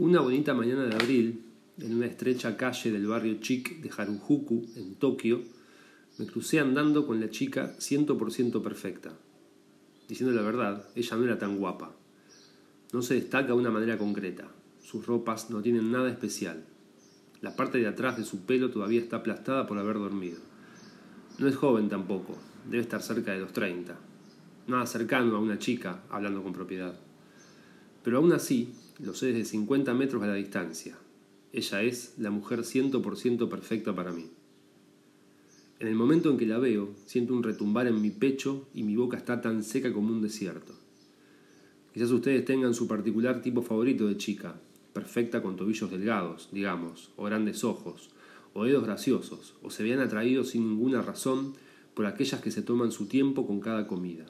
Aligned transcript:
Una 0.00 0.20
bonita 0.20 0.54
mañana 0.54 0.84
de 0.84 0.94
abril, 0.94 1.42
en 1.80 1.96
una 1.96 2.06
estrecha 2.06 2.56
calle 2.56 2.92
del 2.92 3.08
barrio 3.08 3.40
chic 3.40 3.80
de 3.80 3.90
Harujuku, 3.90 4.64
en 4.76 4.94
Tokio, 4.94 5.42
me 6.18 6.26
crucé 6.26 6.60
andando 6.60 7.04
con 7.04 7.18
la 7.20 7.30
chica 7.30 7.74
100% 7.76 8.62
perfecta. 8.62 9.10
Diciendo 10.06 10.32
la 10.36 10.42
verdad, 10.42 10.88
ella 10.94 11.16
no 11.16 11.24
era 11.24 11.40
tan 11.40 11.58
guapa. 11.58 11.96
No 12.92 13.02
se 13.02 13.14
destaca 13.14 13.48
de 13.48 13.54
una 13.54 13.72
manera 13.72 13.98
concreta. 13.98 14.46
Sus 14.80 15.04
ropas 15.04 15.50
no 15.50 15.62
tienen 15.62 15.90
nada 15.90 16.08
especial. 16.08 16.62
La 17.40 17.56
parte 17.56 17.78
de 17.78 17.88
atrás 17.88 18.16
de 18.16 18.24
su 18.24 18.46
pelo 18.46 18.70
todavía 18.70 19.00
está 19.00 19.16
aplastada 19.16 19.66
por 19.66 19.78
haber 19.78 19.96
dormido. 19.96 20.38
No 21.38 21.48
es 21.48 21.56
joven 21.56 21.88
tampoco, 21.88 22.38
debe 22.70 22.84
estar 22.84 23.02
cerca 23.02 23.32
de 23.32 23.40
los 23.40 23.52
30. 23.52 23.98
Nada 24.68 24.86
cercano 24.86 25.34
a 25.34 25.40
una 25.40 25.58
chica, 25.58 26.04
hablando 26.08 26.44
con 26.44 26.52
propiedad. 26.52 26.96
Pero 28.04 28.18
aún 28.18 28.32
así, 28.32 28.72
lo 28.98 29.14
sé 29.14 29.26
desde 29.26 29.44
50 29.44 29.94
metros 29.94 30.22
a 30.22 30.26
la 30.26 30.34
distancia. 30.34 30.98
Ella 31.52 31.82
es 31.82 32.14
la 32.18 32.30
mujer 32.30 32.60
100% 32.60 33.48
perfecta 33.48 33.94
para 33.94 34.12
mí. 34.12 34.26
En 35.78 35.86
el 35.86 35.94
momento 35.94 36.30
en 36.30 36.36
que 36.36 36.46
la 36.46 36.58
veo, 36.58 36.90
siento 37.06 37.34
un 37.34 37.42
retumbar 37.42 37.86
en 37.86 38.02
mi 38.02 38.10
pecho 38.10 38.66
y 38.74 38.82
mi 38.82 38.96
boca 38.96 39.16
está 39.16 39.40
tan 39.40 39.62
seca 39.62 39.92
como 39.92 40.12
un 40.12 40.20
desierto. 40.20 40.74
Quizás 41.94 42.10
ustedes 42.10 42.44
tengan 42.44 42.74
su 42.74 42.88
particular 42.88 43.40
tipo 43.40 43.62
favorito 43.62 44.08
de 44.08 44.16
chica, 44.16 44.60
perfecta 44.92 45.40
con 45.40 45.56
tobillos 45.56 45.90
delgados, 45.90 46.48
digamos, 46.50 47.12
o 47.16 47.24
grandes 47.24 47.62
ojos, 47.62 48.10
o 48.54 48.64
dedos 48.64 48.84
graciosos, 48.84 49.54
o 49.62 49.70
se 49.70 49.84
vean 49.84 50.00
atraídos 50.00 50.50
sin 50.50 50.68
ninguna 50.68 51.02
razón 51.02 51.54
por 51.94 52.06
aquellas 52.06 52.40
que 52.40 52.50
se 52.50 52.62
toman 52.62 52.90
su 52.90 53.06
tiempo 53.06 53.46
con 53.46 53.60
cada 53.60 53.86
comida. 53.86 54.26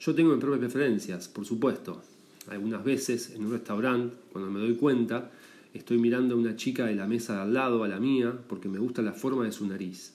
Yo 0.00 0.14
tengo 0.14 0.30
mis 0.30 0.40
propias 0.40 0.60
preferencias, 0.60 1.28
por 1.28 1.44
supuesto. 1.44 2.02
Algunas 2.50 2.82
veces 2.82 3.30
en 3.30 3.46
un 3.46 3.52
restaurante, 3.52 4.16
cuando 4.32 4.50
me 4.50 4.58
doy 4.58 4.74
cuenta, 4.74 5.30
estoy 5.72 5.98
mirando 5.98 6.34
a 6.34 6.38
una 6.38 6.56
chica 6.56 6.84
de 6.84 6.96
la 6.96 7.06
mesa 7.06 7.36
de 7.36 7.40
al 7.42 7.54
lado 7.54 7.84
a 7.84 7.88
la 7.88 8.00
mía 8.00 8.36
porque 8.48 8.68
me 8.68 8.80
gusta 8.80 9.02
la 9.02 9.12
forma 9.12 9.44
de 9.44 9.52
su 9.52 9.68
nariz. 9.68 10.14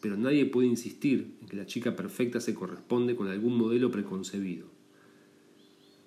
Pero 0.00 0.16
nadie 0.16 0.46
puede 0.46 0.68
insistir 0.68 1.36
en 1.40 1.48
que 1.48 1.56
la 1.56 1.66
chica 1.66 1.96
perfecta 1.96 2.40
se 2.40 2.54
corresponde 2.54 3.16
con 3.16 3.26
algún 3.26 3.58
modelo 3.58 3.90
preconcebido. 3.90 4.68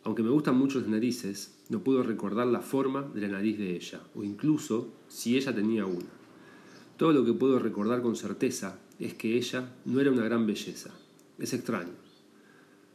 Aunque 0.06 0.24
me 0.24 0.30
gustan 0.30 0.58
mucho 0.58 0.80
las 0.80 0.88
narices, 0.88 1.60
no 1.68 1.84
puedo 1.84 2.02
recordar 2.02 2.48
la 2.48 2.62
forma 2.62 3.02
de 3.02 3.22
la 3.22 3.28
nariz 3.28 3.58
de 3.58 3.76
ella, 3.76 4.00
o 4.16 4.24
incluso 4.24 4.94
si 5.10 5.36
ella 5.36 5.54
tenía 5.54 5.86
una. 5.86 6.08
Todo 6.96 7.12
lo 7.12 7.26
que 7.26 7.34
puedo 7.34 7.60
recordar 7.60 8.02
con 8.02 8.16
certeza 8.16 8.80
es 9.00 9.16
que 9.16 9.36
ella 9.36 9.76
no 9.84 10.00
era 10.00 10.12
una 10.12 10.24
gran 10.24 10.48
belleza. 10.48 10.92
Es 11.38 11.54
extraño. 11.54 12.07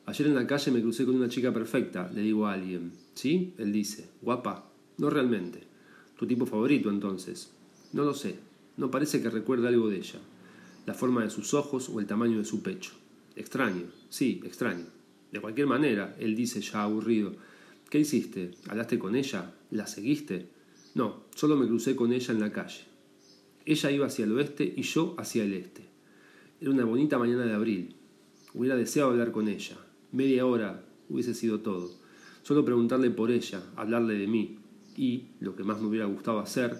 Ayer 0.06 0.26
en 0.26 0.34
la 0.34 0.46
calle 0.46 0.72
me 0.72 0.80
crucé 0.80 1.04
con 1.04 1.14
una 1.14 1.28
chica 1.28 1.52
perfecta, 1.52 2.10
le 2.12 2.22
digo 2.22 2.46
a 2.46 2.54
alguien. 2.54 2.92
¿Sí? 3.14 3.54
Él 3.58 3.72
dice. 3.72 4.08
Guapa. 4.20 4.68
No 4.98 5.10
realmente. 5.10 5.62
¿Tu 6.18 6.26
tipo 6.26 6.44
favorito 6.44 6.90
entonces? 6.90 7.50
No 7.92 8.04
lo 8.04 8.14
sé. 8.14 8.36
No 8.76 8.90
parece 8.90 9.22
que 9.22 9.30
recuerde 9.30 9.68
algo 9.68 9.88
de 9.88 9.98
ella. 9.98 10.18
La 10.86 10.94
forma 10.94 11.22
de 11.22 11.30
sus 11.30 11.54
ojos 11.54 11.88
o 11.88 12.00
el 12.00 12.06
tamaño 12.06 12.38
de 12.38 12.44
su 12.44 12.62
pecho. 12.62 12.92
Extraño. 13.36 13.84
Sí, 14.08 14.40
extraño. 14.44 14.86
De 15.30 15.40
cualquier 15.40 15.66
manera, 15.66 16.16
él 16.18 16.34
dice 16.34 16.60
ya 16.60 16.82
aburrido, 16.82 17.34
¿qué 17.88 18.00
hiciste? 18.00 18.50
¿Hablaste 18.68 18.98
con 18.98 19.14
ella? 19.14 19.54
¿La 19.70 19.86
seguiste? 19.86 20.46
No, 20.94 21.24
solo 21.34 21.56
me 21.56 21.66
crucé 21.66 21.96
con 21.96 22.12
ella 22.12 22.34
en 22.34 22.40
la 22.40 22.52
calle. 22.52 22.84
Ella 23.64 23.90
iba 23.90 24.06
hacia 24.06 24.24
el 24.24 24.32
oeste 24.32 24.74
y 24.76 24.82
yo 24.82 25.14
hacia 25.18 25.44
el 25.44 25.54
este. 25.54 25.82
Era 26.60 26.70
una 26.70 26.84
bonita 26.84 27.18
mañana 27.18 27.44
de 27.44 27.54
abril. 27.54 27.94
Hubiera 28.52 28.76
deseado 28.76 29.10
hablar 29.10 29.32
con 29.32 29.48
ella. 29.48 29.76
Media 30.12 30.44
hora 30.44 30.84
hubiese 31.08 31.32
sido 31.32 31.60
todo. 31.60 31.90
Solo 32.42 32.66
preguntarle 32.66 33.10
por 33.10 33.30
ella, 33.30 33.62
hablarle 33.76 34.14
de 34.14 34.26
mí 34.26 34.58
y, 34.94 35.24
lo 35.40 35.56
que 35.56 35.64
más 35.64 35.80
me 35.80 35.86
hubiera 35.86 36.04
gustado 36.04 36.38
hacer, 36.38 36.76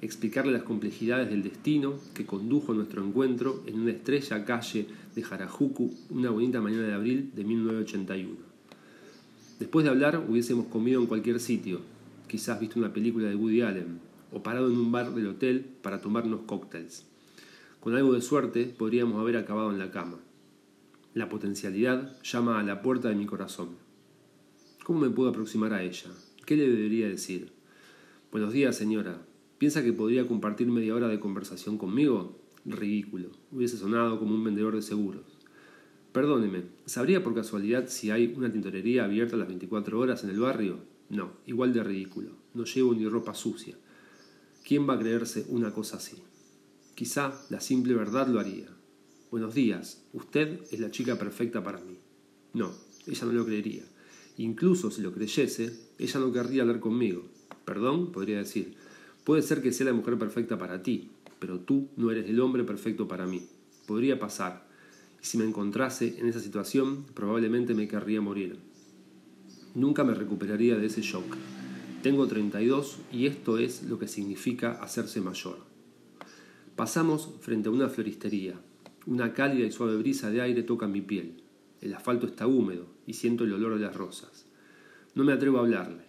explicarle 0.00 0.52
las 0.52 0.62
complejidades 0.62 1.28
del 1.28 1.42
destino 1.42 1.94
que 2.14 2.26
condujo 2.26 2.74
nuestro 2.74 3.04
encuentro 3.04 3.64
en 3.66 3.80
una 3.80 3.90
estrella 3.90 4.44
calle 4.44 4.86
de 5.16 5.24
Harajuku 5.24 5.92
una 6.10 6.30
bonita 6.30 6.60
mañana 6.60 6.86
de 6.86 6.94
abril 6.94 7.32
de 7.34 7.42
1981. 7.42 8.36
Después 9.58 9.84
de 9.84 9.90
hablar 9.90 10.24
hubiésemos 10.28 10.66
comido 10.66 11.00
en 11.00 11.06
cualquier 11.06 11.40
sitio, 11.40 11.80
quizás 12.28 12.60
visto 12.60 12.78
una 12.78 12.92
película 12.92 13.28
de 13.28 13.34
Woody 13.34 13.62
Allen, 13.62 13.98
o 14.32 14.42
parado 14.44 14.70
en 14.70 14.76
un 14.76 14.92
bar 14.92 15.12
del 15.12 15.26
hotel 15.26 15.66
para 15.82 16.00
tomarnos 16.00 16.42
cócteles. 16.42 17.04
Con 17.80 17.96
algo 17.96 18.12
de 18.12 18.20
suerte 18.20 18.64
podríamos 18.66 19.18
haber 19.18 19.38
acabado 19.38 19.72
en 19.72 19.78
la 19.78 19.90
cama. 19.90 20.18
La 21.16 21.30
potencialidad 21.30 22.20
llama 22.22 22.60
a 22.60 22.62
la 22.62 22.82
puerta 22.82 23.08
de 23.08 23.14
mi 23.14 23.24
corazón. 23.24 23.70
¿Cómo 24.84 25.00
me 25.00 25.08
puedo 25.08 25.30
aproximar 25.30 25.72
a 25.72 25.82
ella? 25.82 26.10
¿Qué 26.44 26.56
le 26.56 26.68
debería 26.68 27.08
decir? 27.08 27.52
Buenos 28.30 28.52
días, 28.52 28.76
señora. 28.76 29.22
¿Piensa 29.56 29.82
que 29.82 29.94
podría 29.94 30.28
compartir 30.28 30.66
media 30.66 30.94
hora 30.94 31.08
de 31.08 31.18
conversación 31.18 31.78
conmigo? 31.78 32.38
Ridículo. 32.66 33.30
Hubiese 33.50 33.78
sonado 33.78 34.18
como 34.18 34.34
un 34.34 34.44
vendedor 34.44 34.74
de 34.74 34.82
seguros. 34.82 35.24
Perdóneme, 36.12 36.64
¿sabría 36.84 37.24
por 37.24 37.34
casualidad 37.34 37.88
si 37.88 38.10
hay 38.10 38.34
una 38.36 38.52
tintorería 38.52 39.06
abierta 39.06 39.38
las 39.38 39.48
24 39.48 39.98
horas 39.98 40.22
en 40.22 40.28
el 40.28 40.40
barrio? 40.40 40.80
No, 41.08 41.30
igual 41.46 41.72
de 41.72 41.82
ridículo. 41.82 42.32
No 42.52 42.64
llevo 42.64 42.92
ni 42.92 43.08
ropa 43.08 43.32
sucia. 43.32 43.74
¿Quién 44.68 44.86
va 44.86 44.92
a 44.92 44.98
creerse 44.98 45.46
una 45.48 45.72
cosa 45.72 45.96
así? 45.96 46.22
Quizá 46.94 47.32
la 47.48 47.60
simple 47.60 47.94
verdad 47.94 48.28
lo 48.28 48.38
haría. 48.38 48.75
Buenos 49.36 49.54
días, 49.54 50.02
usted 50.14 50.60
es 50.70 50.80
la 50.80 50.90
chica 50.90 51.18
perfecta 51.18 51.62
para 51.62 51.78
mí. 51.78 51.98
No, 52.54 52.72
ella 53.06 53.26
no 53.26 53.32
lo 53.32 53.44
creería. 53.44 53.82
Incluso 54.38 54.90
si 54.90 55.02
lo 55.02 55.12
creyese, 55.12 55.78
ella 55.98 56.20
no 56.20 56.32
querría 56.32 56.62
hablar 56.62 56.80
conmigo. 56.80 57.26
Perdón, 57.66 58.12
podría 58.12 58.38
decir, 58.38 58.76
Puede 59.24 59.42
ser 59.42 59.60
que 59.60 59.72
sea 59.72 59.84
la 59.84 59.92
mujer 59.92 60.16
perfecta 60.16 60.56
para 60.56 60.82
ti, 60.82 61.10
pero 61.38 61.60
tú 61.60 61.90
no 61.98 62.10
eres 62.10 62.30
el 62.30 62.40
hombre 62.40 62.64
perfecto 62.64 63.08
para 63.08 63.26
mí. 63.26 63.46
Podría 63.86 64.18
pasar, 64.18 64.66
y 65.22 65.26
si 65.26 65.36
me 65.36 65.44
encontrase 65.44 66.18
en 66.18 66.28
esa 66.28 66.40
situación, 66.40 67.04
probablemente 67.12 67.74
me 67.74 67.88
querría 67.88 68.22
morir. 68.22 68.56
Nunca 69.74 70.02
me 70.02 70.14
recuperaría 70.14 70.78
de 70.78 70.86
ese 70.86 71.02
shock. 71.02 71.36
Tengo 72.02 72.26
32 72.26 73.00
y 73.12 73.26
esto 73.26 73.58
es 73.58 73.82
lo 73.82 73.98
que 73.98 74.08
significa 74.08 74.80
hacerse 74.82 75.20
mayor. 75.20 75.58
Pasamos 76.74 77.34
frente 77.42 77.68
a 77.68 77.72
una 77.72 77.90
floristería. 77.90 78.58
Una 79.06 79.32
cálida 79.32 79.64
y 79.64 79.70
suave 79.70 79.96
brisa 79.96 80.32
de 80.32 80.40
aire 80.40 80.64
toca 80.64 80.88
mi 80.88 81.00
piel. 81.00 81.40
El 81.80 81.94
asfalto 81.94 82.26
está 82.26 82.48
húmedo 82.48 82.88
y 83.06 83.12
siento 83.12 83.44
el 83.44 83.52
olor 83.52 83.74
de 83.74 83.84
las 83.84 83.94
rosas. 83.94 84.46
No 85.14 85.22
me 85.22 85.32
atrevo 85.32 85.58
a 85.58 85.60
hablarle. 85.60 86.02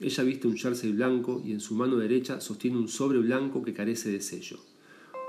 Ella 0.00 0.22
viste 0.22 0.48
un 0.48 0.58
jersey 0.58 0.92
blanco 0.92 1.42
y 1.42 1.52
en 1.52 1.60
su 1.60 1.74
mano 1.74 1.96
derecha 1.96 2.42
sostiene 2.42 2.76
un 2.76 2.88
sobre 2.88 3.20
blanco 3.20 3.62
que 3.62 3.72
carece 3.72 4.10
de 4.10 4.20
sello, 4.20 4.58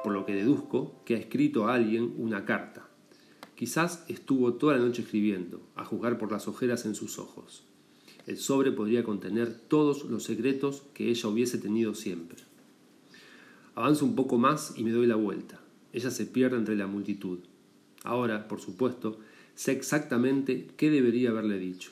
por 0.03 0.11
lo 0.11 0.25
que 0.25 0.35
deduzco 0.35 1.01
que 1.05 1.15
ha 1.15 1.17
escrito 1.17 1.67
a 1.67 1.75
alguien 1.75 2.13
una 2.17 2.43
carta. 2.43 2.89
Quizás 3.55 4.03
estuvo 4.09 4.55
toda 4.55 4.75
la 4.75 4.83
noche 4.83 5.03
escribiendo, 5.03 5.61
a 5.75 5.85
juzgar 5.85 6.17
por 6.17 6.29
las 6.29 6.49
ojeras 6.49 6.85
en 6.85 6.93
sus 6.93 7.19
ojos. 7.19 7.63
El 8.27 8.37
sobre 8.37 8.73
podría 8.73 9.05
contener 9.05 9.53
todos 9.53 10.03
los 10.03 10.23
secretos 10.23 10.83
que 10.93 11.09
ella 11.09 11.29
hubiese 11.29 11.57
tenido 11.57 11.95
siempre. 11.95 12.43
Avanzo 13.75 14.03
un 14.03 14.15
poco 14.15 14.37
más 14.37 14.73
y 14.75 14.83
me 14.83 14.91
doy 14.91 15.07
la 15.07 15.15
vuelta. 15.15 15.62
Ella 15.93 16.11
se 16.11 16.25
pierde 16.25 16.57
entre 16.57 16.75
la 16.75 16.87
multitud. 16.87 17.39
Ahora, 18.03 18.47
por 18.49 18.59
supuesto, 18.59 19.19
sé 19.55 19.71
exactamente 19.71 20.67
qué 20.75 20.91
debería 20.91 21.29
haberle 21.29 21.57
dicho. 21.59 21.91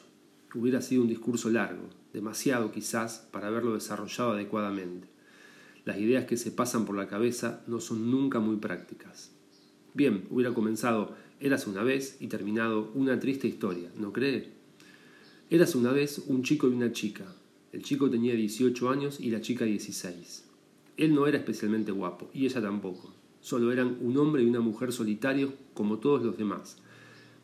Hubiera 0.54 0.82
sido 0.82 1.04
un 1.04 1.08
discurso 1.08 1.50
largo, 1.50 1.88
demasiado 2.12 2.72
quizás 2.74 3.30
para 3.32 3.48
haberlo 3.48 3.76
desarrollado 3.76 4.32
adecuadamente. 4.32 5.08
Las 5.86 5.98
ideas 5.98 6.26
que 6.26 6.36
se 6.36 6.52
pasan 6.52 6.86
por 6.86 6.98
la 6.98 7.08
cabeza 7.08 7.64
no 7.68 7.80
son 7.80 8.12
nunca 8.12 8.40
muy 8.40 8.58
prácticas. 8.58 9.32
Bien, 9.94 10.26
hubiera 10.30 10.54
comenzado 10.54 11.16
Eras 11.42 11.66
una 11.66 11.82
vez 11.82 12.18
y 12.20 12.28
terminado 12.28 12.92
una 12.94 13.20
triste 13.20 13.48
historia, 13.48 13.90
¿no 13.98 14.14
cree? 14.14 14.50
Eras 15.50 15.74
una 15.74 15.92
vez 15.92 16.20
un 16.28 16.44
chico 16.44 16.70
y 16.70 16.74
una 16.74 16.92
chica. 16.92 17.26
El 17.72 17.82
chico 17.82 18.12
tenía 18.12 18.36
18 18.36 18.90
años 18.92 19.20
y 19.20 19.32
la 19.32 19.42
chica 19.42 19.66
16. 19.66 20.46
Él 20.98 21.16
no 21.16 21.26
era 21.26 21.40
especialmente 21.40 21.92
guapo, 21.92 22.30
y 22.32 22.46
ella 22.46 22.62
tampoco. 22.62 23.12
Solo 23.42 23.72
eran 23.72 23.98
un 24.02 24.18
hombre 24.18 24.44
y 24.44 24.46
una 24.46 24.62
mujer 24.62 24.92
solitarios 24.92 25.52
como 25.74 26.00
todos 26.00 26.24
los 26.24 26.38
demás 26.38 26.78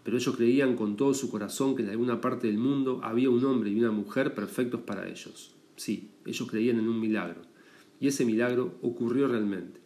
pero 0.08 0.16
ellos 0.16 0.38
creían 0.38 0.78
con 0.78 0.96
todo 0.96 1.14
su 1.14 1.30
corazón 1.30 1.76
que 1.76 1.84
en 1.84 1.90
alguna 1.90 2.22
parte 2.22 2.48
del 2.48 2.58
mundo 2.58 3.02
había 3.04 3.30
un 3.30 3.44
hombre 3.44 3.72
y 3.72 3.78
una 3.78 3.92
mujer 3.92 4.34
perfectos 4.34 4.80
para 4.80 5.06
ellos. 5.06 5.54
Sí, 5.76 6.12
ellos 6.26 6.50
creían 6.50 6.80
en 6.80 6.88
un 6.88 6.98
milagro, 6.98 7.42
y 8.00 8.08
ese 8.08 8.24
milagro 8.24 8.78
ocurrió 8.82 9.28
realmente. 9.28 9.82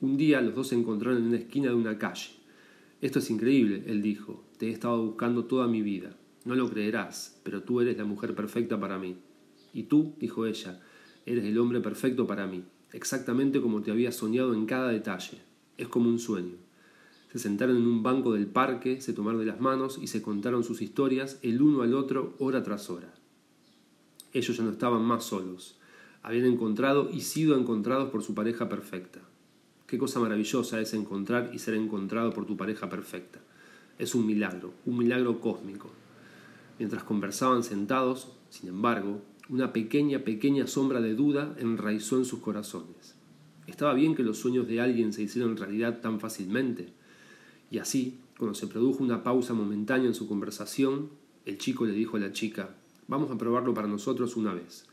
Un 0.00 0.16
día 0.16 0.40
los 0.40 0.54
dos 0.54 0.68
se 0.68 0.76
encontraron 0.76 1.18
en 1.18 1.26
una 1.26 1.38
esquina 1.38 1.70
de 1.70 1.74
una 1.74 1.98
calle. 1.98 2.30
Esto 3.00 3.18
es 3.18 3.28
increíble, 3.28 3.82
él 3.88 4.00
dijo, 4.00 4.44
te 4.58 4.68
he 4.68 4.70
estado 4.70 5.04
buscando 5.04 5.46
toda 5.46 5.66
mi 5.66 5.82
vida. 5.82 6.16
No 6.44 6.54
lo 6.54 6.70
creerás, 6.70 7.40
pero 7.42 7.64
tú 7.64 7.80
eres 7.80 7.98
la 7.98 8.04
mujer 8.04 8.32
perfecta 8.36 8.78
para 8.78 8.96
mí. 8.96 9.16
Y 9.74 9.82
tú, 9.82 10.14
dijo 10.20 10.46
ella, 10.46 10.80
eres 11.24 11.44
el 11.46 11.58
hombre 11.58 11.80
perfecto 11.80 12.28
para 12.28 12.46
mí, 12.46 12.62
exactamente 12.92 13.60
como 13.60 13.82
te 13.82 13.90
había 13.90 14.12
soñado 14.12 14.54
en 14.54 14.66
cada 14.66 14.88
detalle. 14.88 15.40
Es 15.78 15.88
como 15.88 16.08
un 16.08 16.18
sueño. 16.18 16.56
Se 17.32 17.38
sentaron 17.38 17.76
en 17.76 17.86
un 17.86 18.02
banco 18.02 18.32
del 18.32 18.46
parque, 18.46 19.00
se 19.00 19.12
tomaron 19.12 19.40
de 19.40 19.46
las 19.46 19.60
manos 19.60 19.98
y 20.00 20.06
se 20.06 20.22
contaron 20.22 20.64
sus 20.64 20.80
historias 20.80 21.38
el 21.42 21.60
uno 21.60 21.82
al 21.82 21.94
otro 21.94 22.34
hora 22.38 22.62
tras 22.62 22.88
hora. 22.88 23.12
Ellos 24.32 24.56
ya 24.56 24.64
no 24.64 24.70
estaban 24.70 25.02
más 25.02 25.24
solos. 25.24 25.78
Habían 26.22 26.46
encontrado 26.46 27.10
y 27.12 27.20
sido 27.20 27.58
encontrados 27.58 28.10
por 28.10 28.22
su 28.22 28.34
pareja 28.34 28.68
perfecta. 28.68 29.20
Qué 29.86 29.98
cosa 29.98 30.18
maravillosa 30.18 30.80
es 30.80 30.94
encontrar 30.94 31.50
y 31.54 31.58
ser 31.58 31.74
encontrado 31.74 32.32
por 32.32 32.46
tu 32.46 32.56
pareja 32.56 32.88
perfecta. 32.88 33.38
Es 33.98 34.14
un 34.14 34.26
milagro, 34.26 34.72
un 34.84 34.98
milagro 34.98 35.40
cósmico. 35.40 35.90
Mientras 36.78 37.04
conversaban 37.04 37.62
sentados, 37.62 38.32
sin 38.50 38.68
embargo, 38.68 39.22
una 39.48 39.72
pequeña, 39.72 40.20
pequeña 40.20 40.66
sombra 40.66 41.00
de 41.00 41.14
duda 41.14 41.54
enraizó 41.58 42.16
en 42.16 42.24
sus 42.24 42.40
corazones. 42.40 43.14
¿Estaba 43.66 43.94
bien 43.94 44.14
que 44.14 44.22
los 44.22 44.38
sueños 44.38 44.66
de 44.66 44.80
alguien 44.80 45.12
se 45.12 45.22
hicieran 45.22 45.56
realidad 45.56 46.00
tan 46.00 46.20
fácilmente? 46.20 46.88
Y 47.70 47.78
así, 47.78 48.18
cuando 48.38 48.54
se 48.54 48.66
produjo 48.66 49.02
una 49.02 49.22
pausa 49.22 49.54
momentánea 49.54 50.08
en 50.08 50.14
su 50.14 50.28
conversación, 50.28 51.10
el 51.44 51.58
chico 51.58 51.84
le 51.84 51.92
dijo 51.92 52.16
a 52.16 52.20
la 52.20 52.32
chica, 52.32 52.74
vamos 53.08 53.30
a 53.30 53.38
probarlo 53.38 53.72
para 53.72 53.88
nosotros 53.88 54.36
una 54.36 54.52
vez. 54.52 54.86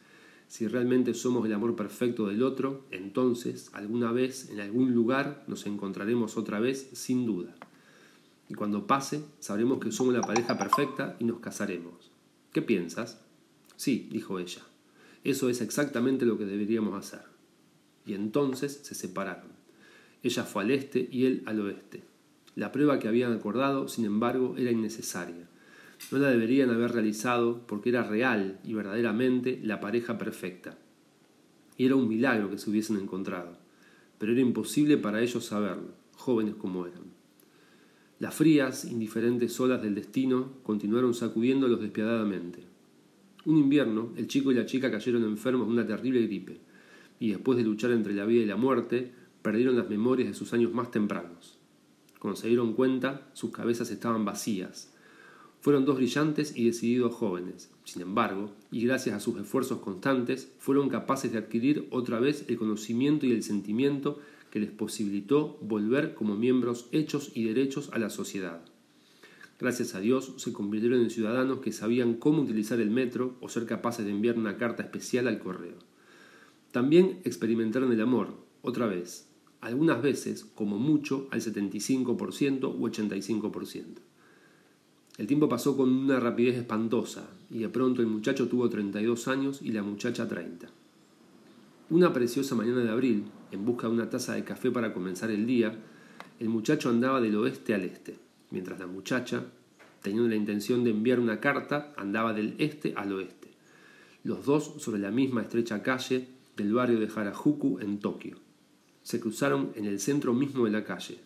Si 0.47 0.67
realmente 0.67 1.15
somos 1.15 1.45
el 1.45 1.53
amor 1.53 1.75
perfecto 1.75 2.27
del 2.27 2.43
otro, 2.43 2.83
entonces, 2.91 3.71
alguna 3.73 4.11
vez, 4.11 4.49
en 4.51 4.59
algún 4.59 4.93
lugar, 4.93 5.43
nos 5.47 5.65
encontraremos 5.65 6.37
otra 6.37 6.59
vez, 6.59 6.89
sin 6.93 7.25
duda. 7.25 7.55
Y 8.49 8.53
cuando 8.53 8.85
pase, 8.85 9.23
sabremos 9.39 9.79
que 9.79 9.91
somos 9.91 10.13
la 10.13 10.21
pareja 10.21 10.57
perfecta 10.57 11.15
y 11.19 11.23
nos 11.23 11.39
casaremos. 11.39 12.11
¿Qué 12.51 12.61
piensas? 12.61 13.22
Sí, 13.75 14.07
dijo 14.11 14.39
ella. 14.39 14.61
Eso 15.23 15.49
es 15.49 15.61
exactamente 15.61 16.25
lo 16.25 16.37
que 16.37 16.45
deberíamos 16.45 16.95
hacer. 16.95 17.25
Y 18.05 18.13
entonces 18.13 18.81
se 18.83 18.95
separaron. 18.95 19.51
Ella 20.21 20.43
fue 20.43 20.63
al 20.63 20.71
este 20.71 21.07
y 21.11 21.25
él 21.25 21.43
al 21.45 21.59
oeste. 21.61 22.03
La 22.55 22.71
prueba 22.71 22.99
que 22.99 23.07
habían 23.07 23.33
acordado, 23.33 23.87
sin 23.87 24.05
embargo, 24.05 24.55
era 24.57 24.71
innecesaria. 24.71 25.47
No 26.11 26.17
la 26.17 26.29
deberían 26.29 26.69
haber 26.69 26.91
realizado 26.91 27.65
porque 27.65 27.89
era 27.89 28.03
real 28.03 28.59
y 28.63 28.73
verdaderamente 28.73 29.59
la 29.63 29.79
pareja 29.79 30.17
perfecta. 30.17 30.77
Y 31.77 31.85
era 31.85 31.95
un 31.95 32.07
milagro 32.07 32.49
que 32.49 32.57
se 32.57 32.69
hubiesen 32.69 32.97
encontrado. 32.97 33.57
Pero 34.19 34.33
era 34.33 34.41
imposible 34.41 34.97
para 34.97 35.21
ellos 35.21 35.45
saberlo, 35.45 35.95
jóvenes 36.15 36.55
como 36.55 36.85
eran. 36.85 37.03
Las 38.19 38.35
frías, 38.35 38.85
indiferentes 38.85 39.59
olas 39.59 39.81
del 39.81 39.95
destino 39.95 40.53
continuaron 40.63 41.13
sacudiéndolos 41.13 41.81
despiadadamente. 41.81 42.72
Un 43.45 43.57
invierno, 43.57 44.13
el 44.15 44.27
chico 44.27 44.51
y 44.51 44.55
la 44.55 44.65
chica 44.65 44.89
cayeron 44.89 45.23
enfermos 45.23 45.67
de 45.67 45.73
una 45.73 45.85
terrible 45.85 46.21
gripe, 46.21 46.59
y 47.19 47.29
después 47.31 47.57
de 47.57 47.63
luchar 47.63 47.91
entre 47.91 48.13
la 48.13 48.25
vida 48.25 48.43
y 48.43 48.45
la 48.45 48.55
muerte, 48.55 49.11
perdieron 49.41 49.75
las 49.75 49.89
memorias 49.89 50.29
de 50.29 50.33
sus 50.33 50.53
años 50.53 50.73
más 50.73 50.91
tempranos. 50.91 51.57
Cuando 52.19 52.39
se 52.39 52.47
dieron 52.47 52.73
cuenta, 52.73 53.29
sus 53.33 53.51
cabezas 53.51 53.91
estaban 53.91 54.23
vacías. 54.23 54.93
Fueron 55.59 55.83
dos 55.83 55.97
brillantes 55.97 56.55
y 56.55 56.65
decididos 56.65 57.13
jóvenes. 57.13 57.69
Sin 57.83 58.01
embargo, 58.01 58.51
y 58.71 58.85
gracias 58.85 59.15
a 59.15 59.19
sus 59.19 59.37
esfuerzos 59.37 59.79
constantes, 59.79 60.51
fueron 60.59 60.87
capaces 60.87 61.33
de 61.33 61.37
adquirir 61.37 61.87
otra 61.91 62.19
vez 62.19 62.45
el 62.47 62.57
conocimiento 62.57 63.25
y 63.25 63.33
el 63.33 63.43
sentimiento 63.43 64.19
que 64.51 64.59
les 64.59 64.71
posibilitó 64.71 65.57
volver 65.61 66.13
como 66.13 66.37
miembros 66.37 66.87
hechos 66.93 67.31
y 67.33 67.43
derechos 67.43 67.89
a 67.91 67.99
la 67.99 68.09
sociedad. 68.09 68.63
Gracias 69.63 69.95
a 69.95 70.01
Dios 70.01 70.33
se 70.35 70.51
convirtieron 70.51 70.99
en 70.99 71.09
ciudadanos 71.09 71.59
que 71.59 71.71
sabían 71.71 72.15
cómo 72.15 72.41
utilizar 72.41 72.81
el 72.81 72.91
metro 72.91 73.37
o 73.39 73.47
ser 73.47 73.65
capaces 73.65 74.03
de 74.03 74.11
enviar 74.11 74.37
una 74.37 74.57
carta 74.57 74.83
especial 74.83 75.25
al 75.25 75.39
correo. 75.39 75.77
También 76.73 77.21
experimentaron 77.23 77.89
el 77.93 78.01
amor, 78.01 78.35
otra 78.61 78.87
vez, 78.87 79.29
algunas 79.61 80.01
veces, 80.01 80.43
como 80.43 80.77
mucho, 80.79 81.29
al 81.31 81.39
75% 81.39 82.75
u 82.77 82.89
85%. 82.89 83.85
El 85.17 85.27
tiempo 85.27 85.47
pasó 85.47 85.77
con 85.77 85.87
una 85.87 86.19
rapidez 86.19 86.57
espantosa 86.57 87.29
y 87.49 87.59
de 87.59 87.69
pronto 87.69 88.01
el 88.01 88.07
muchacho 88.07 88.49
tuvo 88.49 88.67
32 88.67 89.29
años 89.29 89.61
y 89.61 89.71
la 89.71 89.81
muchacha 89.81 90.27
30. 90.27 90.67
Una 91.89 92.11
preciosa 92.11 92.53
mañana 92.53 92.81
de 92.81 92.89
abril, 92.89 93.23
en 93.53 93.63
busca 93.63 93.87
de 93.87 93.93
una 93.93 94.09
taza 94.09 94.33
de 94.33 94.43
café 94.43 94.71
para 94.71 94.93
comenzar 94.93 95.31
el 95.31 95.47
día, 95.47 95.73
el 96.41 96.49
muchacho 96.49 96.89
andaba 96.89 97.21
del 97.21 97.37
oeste 97.37 97.73
al 97.73 97.85
este 97.85 98.32
mientras 98.53 98.79
la 98.79 98.87
muchacha, 98.87 99.43
teniendo 100.01 100.29
la 100.29 100.35
intención 100.35 100.83
de 100.83 100.91
enviar 100.91 101.19
una 101.19 101.41
carta, 101.41 101.91
andaba 101.97 102.33
del 102.33 102.55
este 102.59 102.93
al 102.95 103.11
oeste, 103.11 103.49
los 104.23 104.45
dos 104.45 104.75
sobre 104.77 105.01
la 105.01 105.11
misma 105.11 105.41
estrecha 105.41 105.81
calle 105.81 106.27
del 106.55 106.71
barrio 106.71 106.99
de 106.99 107.09
Harajuku 107.13 107.79
en 107.79 107.99
Tokio. 107.99 108.37
Se 109.01 109.19
cruzaron 109.19 109.71
en 109.75 109.85
el 109.85 109.99
centro 109.99 110.33
mismo 110.33 110.65
de 110.65 110.71
la 110.71 110.85
calle. 110.85 111.17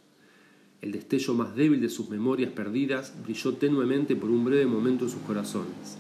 El 0.82 0.94
destello 0.94 1.34
más 1.34 1.56
débil 1.56 1.82
de 1.82 1.90
sus 1.90 2.10
memorias 2.10 2.52
perdidas 2.54 3.14
brilló 3.24 3.54
tenuemente 3.56 4.16
por 4.16 4.32
un 4.32 4.46
breve 4.46 4.66
momento 4.66 5.04
en 5.06 5.12
sus 5.12 5.22
corazones. 5.22 5.98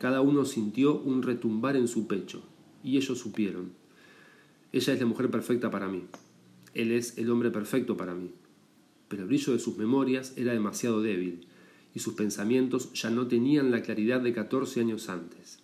Cada 0.00 0.22
uno 0.22 0.44
sintió 0.44 0.98
un 0.98 1.22
retumbar 1.22 1.76
en 1.76 1.86
su 1.86 2.06
pecho, 2.06 2.42
y 2.82 2.96
ellos 2.96 3.18
supieron. 3.18 3.72
Ella 4.72 4.94
es 4.94 5.00
la 5.00 5.06
mujer 5.06 5.30
perfecta 5.30 5.70
para 5.70 5.88
mí. 5.88 6.04
Él 6.72 6.92
es 6.92 7.18
el 7.18 7.30
hombre 7.30 7.50
perfecto 7.50 7.96
para 7.96 8.14
mí 8.14 8.30
pero 9.08 9.22
el 9.22 9.28
brillo 9.28 9.52
de 9.52 9.58
sus 9.58 9.76
memorias 9.76 10.32
era 10.36 10.52
demasiado 10.52 11.02
débil, 11.02 11.46
y 11.94 12.00
sus 12.00 12.14
pensamientos 12.14 12.92
ya 12.92 13.10
no 13.10 13.26
tenían 13.26 13.70
la 13.70 13.82
claridad 13.82 14.20
de 14.20 14.32
catorce 14.32 14.80
años 14.80 15.08
antes. 15.08 15.60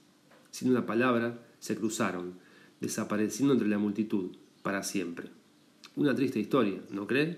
Sin 0.50 0.70
una 0.70 0.86
palabra, 0.86 1.46
se 1.58 1.76
cruzaron, 1.76 2.34
desapareciendo 2.80 3.52
entre 3.52 3.68
la 3.68 3.78
multitud, 3.78 4.30
para 4.62 4.82
siempre. 4.82 5.28
Una 5.96 6.14
triste 6.14 6.40
historia, 6.40 6.80
¿no 6.90 7.06
cree? 7.06 7.36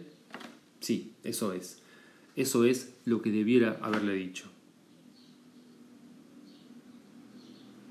Sí, 0.81 1.13
eso 1.25 1.53
es. 1.53 1.79
Eso 2.37 2.65
es 2.65 2.95
lo 3.05 3.23
que 3.23 3.31
debiera 3.31 3.79
haberle 3.83 4.15
dicho. 4.15 4.54